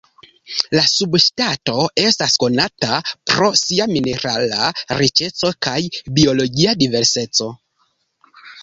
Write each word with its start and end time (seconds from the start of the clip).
La 0.77 0.81
subŝtato 0.91 1.75
estas 2.05 2.37
konata 2.45 2.97
pro 3.33 3.51
sia 3.63 3.87
minerala 3.95 4.73
riĉeco 5.05 5.55
kaj 5.69 5.79
biologia 6.19 6.79
diverseco. 6.85 7.57